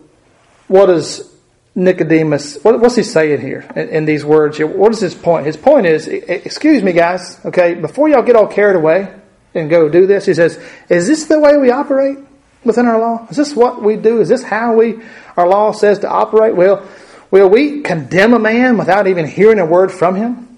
[0.68, 1.30] what is
[1.76, 4.60] Nicodemus, what, what's he saying here in, in, these words?
[4.60, 5.46] What is his point?
[5.46, 9.14] His point is, excuse me, guys, okay, before y'all get all carried away
[9.54, 10.58] and go do this, he says,
[10.88, 12.18] is this the way we operate
[12.64, 13.28] within our law?
[13.30, 14.22] Is this what we do?
[14.22, 15.02] Is this how we,
[15.36, 16.56] our law says to operate?
[16.56, 16.88] Well,
[17.36, 20.58] will we condemn a man without even hearing a word from him?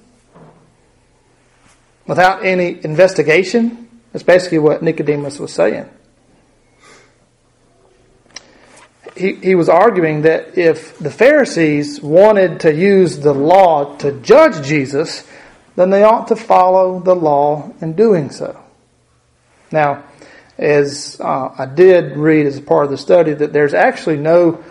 [2.06, 3.90] Without any investigation?
[4.14, 5.90] That's basically what Nicodemus was saying.
[9.18, 14.66] he, he was arguing that if the Pharisees wanted to use the law to judge
[14.66, 15.28] Jesus,
[15.76, 18.64] then they ought to follow the law in doing so.
[19.72, 20.04] Now,
[20.58, 24.64] as uh, I did read as part of the study, that there's actually no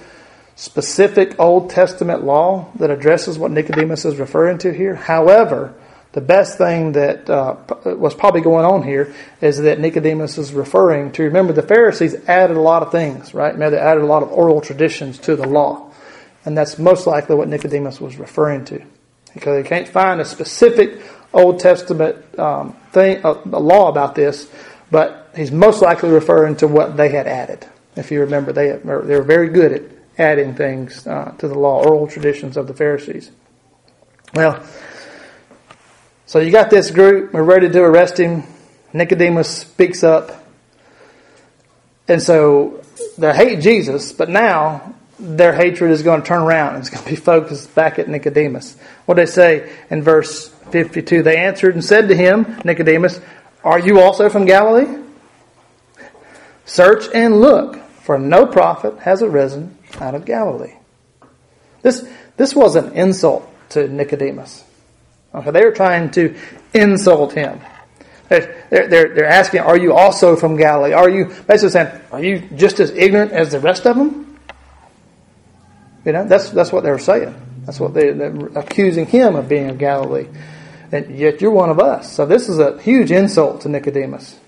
[0.56, 4.94] specific Old Testament law that addresses what Nicodemus is referring to here.
[4.94, 5.74] However,
[6.12, 11.12] the best thing that uh, was probably going on here is that Nicodemus is referring
[11.12, 11.24] to.
[11.24, 13.56] Remember, the Pharisees added a lot of things, right?
[13.56, 15.92] Maybe they added a lot of oral traditions to the law.
[16.46, 18.82] And that's most likely what Nicodemus was referring to.
[19.34, 21.02] Because they can't find a specific
[21.34, 24.50] Old Testament um, thing, a, a law about this,
[24.90, 27.66] but he's most likely referring to what they had added.
[27.94, 31.84] If you remember, they, they were very good at adding things uh, to the law,
[31.84, 33.30] oral traditions of the Pharisees.
[34.34, 34.64] Well,
[36.26, 38.42] so you got this group, we're ready to arrest him.
[38.92, 40.44] Nicodemus speaks up.
[42.08, 42.82] And so
[43.18, 46.76] they hate Jesus, but now their hatred is going to turn around.
[46.76, 48.76] It's going to be focused back at Nicodemus.
[49.06, 51.22] What they say in verse 52?
[51.22, 53.20] They answered and said to him, Nicodemus,
[53.64, 55.02] Are you also from Galilee?
[56.64, 60.74] Search and look, for no prophet has arisen out of Galilee.
[61.82, 62.06] This,
[62.36, 64.64] this was an insult to Nicodemus.
[65.34, 66.36] Okay, they were trying to
[66.72, 67.60] insult him.
[68.28, 70.92] They're, they're, they're asking, Are you also from Galilee?
[70.92, 74.38] Are you, basically saying, Are you just as ignorant as the rest of them?
[76.04, 77.34] You know, that's, that's what they were saying.
[77.64, 80.28] That's what they, they're accusing him of being of Galilee.
[80.92, 82.12] And yet you're one of us.
[82.12, 84.38] So this is a huge insult to Nicodemus.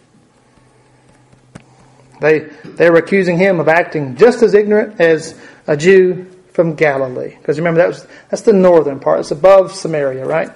[2.20, 7.36] They, they were accusing him of acting just as ignorant as a Jew from Galilee.
[7.36, 9.20] Because remember, that was, that's the northern part.
[9.20, 10.50] It's above Samaria, right?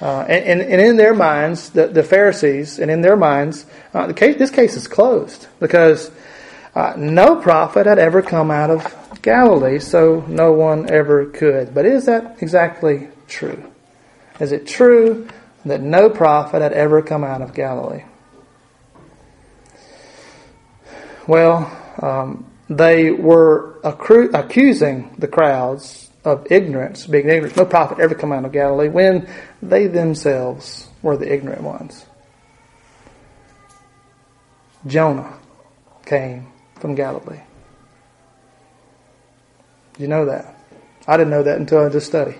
[0.00, 4.14] Uh, and, and, in their minds, the, the Pharisees, and in their minds, uh, the
[4.14, 6.10] case, this case is closed because
[6.74, 11.72] uh, no prophet had ever come out of Galilee, so no one ever could.
[11.72, 13.70] But is that exactly true?
[14.40, 15.28] Is it true
[15.64, 18.02] that no prophet had ever come out of Galilee?
[21.26, 21.70] Well,
[22.00, 27.56] um, they were accru- accusing the crowds of ignorance, being ignorant.
[27.56, 29.28] No prophet ever come out of Galilee when
[29.62, 32.06] they themselves were the ignorant ones.
[34.86, 35.38] Jonah
[36.04, 36.46] came
[36.80, 37.40] from Galilee.
[39.98, 40.58] You know that?
[41.06, 42.38] I didn't know that until I just studied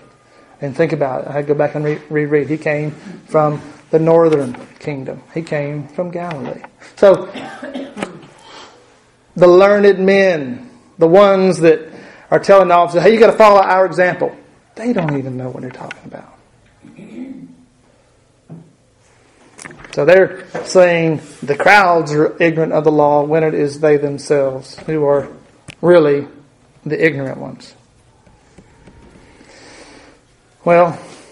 [0.61, 1.27] and think about it.
[1.27, 2.49] I had to go back and re- reread.
[2.49, 2.91] He came
[3.27, 3.61] from
[3.91, 5.21] the northern kingdom.
[5.33, 6.61] He came from Galilee.
[6.95, 7.31] So,
[9.35, 11.89] the learned men, the ones that
[12.31, 14.35] are telling the officers, hey, you got to follow our example.
[14.75, 16.31] They don't even know what they're talking about.
[19.93, 24.77] So they're saying the crowds are ignorant of the law when it is they themselves
[24.79, 25.29] who are
[25.81, 26.27] really
[26.85, 27.73] the ignorant ones.
[30.65, 30.91] Well,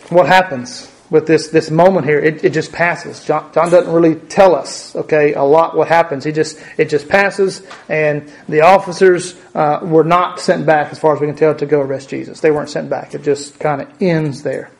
[0.09, 2.17] what happens with this, this moment here?
[2.17, 3.23] It, it just passes.
[3.23, 6.23] John, John doesn't really tell us, okay, a lot what happens.
[6.23, 11.13] He just, it just passes, and the officers uh, were not sent back, as far
[11.13, 12.39] as we can tell, to go arrest Jesus.
[12.39, 13.13] They weren't sent back.
[13.13, 14.71] It just kind of ends there.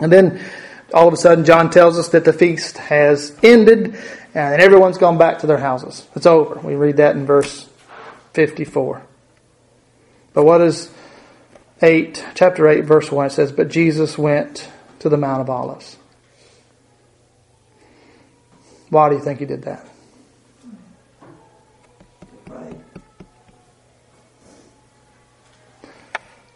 [0.00, 0.44] And then
[0.92, 3.96] all of a sudden, John tells us that the feast has ended,
[4.34, 6.08] and everyone's gone back to their houses.
[6.16, 6.58] It's over.
[6.58, 7.68] We read that in verse
[8.32, 9.00] 54.
[10.34, 10.90] But what is
[11.82, 14.68] 8, chapter 8, verse 1, it says, But Jesus went
[15.00, 15.96] to the Mount of Olives.
[18.90, 19.86] Why do you think he did that?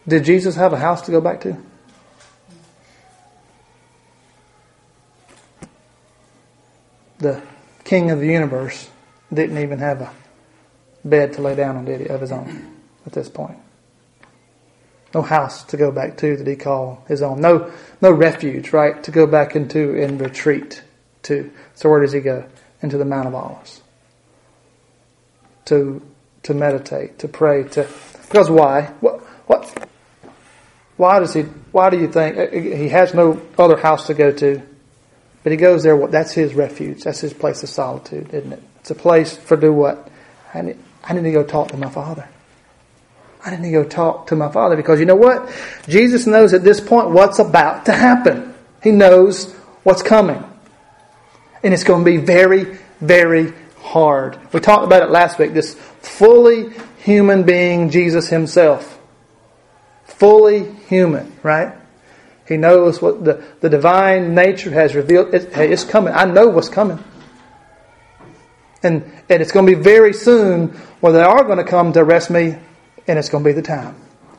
[0.07, 1.57] Did Jesus have a house to go back to?
[7.19, 7.41] The
[7.83, 8.89] king of the universe
[9.31, 10.11] didn't even have a
[11.05, 12.75] bed to lay down on, did he, of his own
[13.05, 13.57] at this point?
[15.13, 17.41] No house to go back to that he called his own.
[17.41, 20.83] No, no refuge, right, to go back into and retreat
[21.23, 21.51] to.
[21.75, 22.45] So where does he go?
[22.81, 23.81] Into the Mount of Olives.
[25.65, 26.01] To,
[26.43, 27.87] to meditate, to pray, to,
[28.23, 28.85] because why?
[29.01, 29.87] What, what,
[30.97, 31.41] why does he,
[31.71, 34.61] why do you think, uh, he has no other house to go to,
[35.43, 38.63] but he goes there, that's his refuge, that's his place of solitude, isn't it?
[38.79, 40.09] It's a place for do what?
[40.53, 42.27] I need, I need to go talk to my father.
[43.43, 45.51] I need to go talk to my father because you know what?
[45.87, 48.53] Jesus knows at this point what's about to happen.
[48.83, 49.51] He knows
[49.83, 50.43] what's coming.
[51.63, 54.37] And it's going to be very, very hard.
[54.53, 55.53] We talked about it last week.
[55.53, 58.99] This fully human being, Jesus himself.
[60.05, 61.73] Fully human, right?
[62.47, 65.33] He knows what the, the divine nature has revealed.
[65.33, 66.13] It, hey, it's coming.
[66.13, 67.03] I know what's coming.
[68.83, 70.69] And, and it's going to be very soon
[70.99, 72.57] where they are going to come to arrest me
[73.07, 73.95] and it's going to be the time.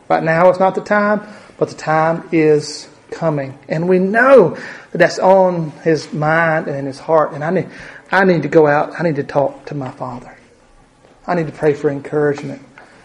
[0.09, 1.27] Right now, it's not the time,
[1.59, 3.59] but the time is coming.
[3.69, 4.57] And we know
[4.91, 7.33] that that's on his mind and his heart.
[7.33, 7.69] And I need,
[8.11, 8.99] I need to go out.
[8.99, 10.37] I need to talk to my Father.
[11.27, 12.63] I need to pray for encouragement.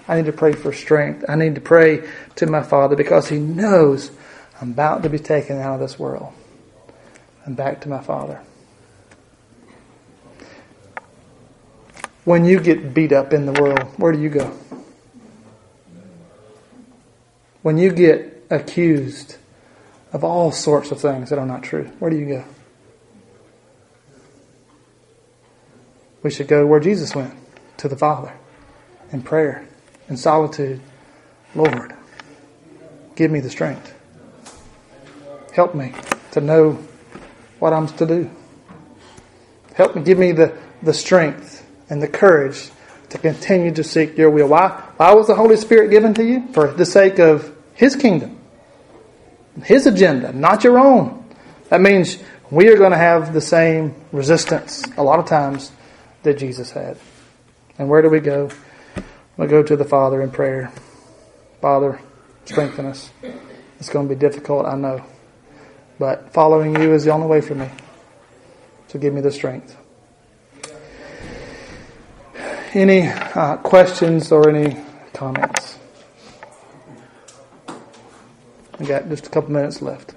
[0.08, 1.26] I need to pray for strength.
[1.28, 4.12] I need to pray to my Father because He knows
[4.60, 6.34] I'm about to be taken out of this world
[7.46, 8.42] and back to my Father.
[12.26, 14.52] When you get beat up in the world, where do you go?
[17.68, 19.36] When you get accused
[20.14, 22.46] of all sorts of things that are not true, where do you go?
[26.24, 27.34] we should go where Jesus went
[27.76, 28.32] to the Father
[29.12, 29.68] in prayer,
[30.08, 30.80] in solitude.
[31.56, 31.94] Lord,
[33.18, 33.94] give me the strength.
[35.52, 35.94] Help me
[36.32, 36.82] to know
[37.60, 38.32] what I'm to do.
[39.74, 42.72] Help me, give me the, the strength and the courage
[43.10, 44.48] to continue to seek your will.
[44.48, 46.48] Why, why was the Holy Spirit given to you?
[46.54, 48.40] For the sake of His kingdom,
[49.64, 51.24] His agenda, not your own.
[51.70, 52.18] That means
[52.50, 55.72] we are going to have the same resistance a lot of times
[56.24, 56.98] that Jesus had.
[57.78, 58.50] And where do we go?
[59.38, 60.72] We go to the Father in prayer.
[61.62, 62.02] Father,
[62.46, 63.12] strengthen us.
[63.80, 65.04] It's going to be difficult, I know.
[66.00, 67.70] But following you is the only way for me.
[68.88, 69.78] So give me the strength.
[72.74, 75.77] Any uh, questions or any comments?
[78.80, 80.14] We got just a couple minutes left.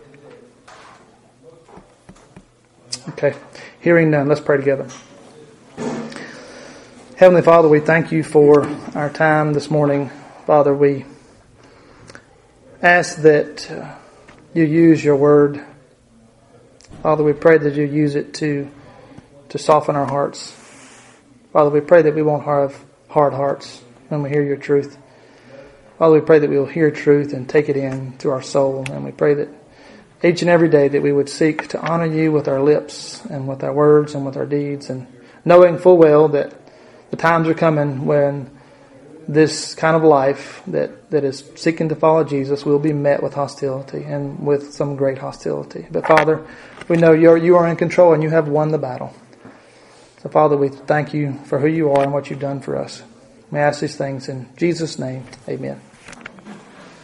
[3.11, 3.35] Okay.
[3.81, 4.89] Hearing none, let's pray together.
[7.17, 10.11] Heavenly Father, we thank you for our time this morning.
[10.47, 11.07] Father, we
[12.83, 13.95] ask that uh,
[14.55, 15.65] you use your word.
[17.03, 18.71] Father, we pray that you use it to,
[19.49, 20.53] to soften our hearts.
[21.53, 24.99] Father, we pray that we won't have hard hearts when we hear your truth.
[26.01, 28.87] Father, we pray that we will hear truth and take it in to our soul.
[28.91, 29.51] And we pray that
[30.25, 33.47] each and every day that we would seek to honor you with our lips and
[33.47, 35.07] with our words and with our deeds and
[35.45, 36.55] knowing full well that
[37.11, 38.51] the times are coming when
[39.29, 43.35] this kind of life that, that is seeking to follow Jesus will be met with
[43.35, 45.87] hostility and with some great hostility.
[45.91, 46.47] But Father,
[46.89, 49.15] we know you're, you are in control and you have won the battle.
[50.23, 53.03] So Father, we thank you for who you are and what you've done for us.
[53.51, 55.27] We ask these things in Jesus' name.
[55.47, 55.83] Amen.